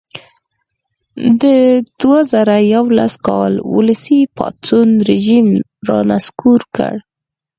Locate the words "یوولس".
2.73-3.13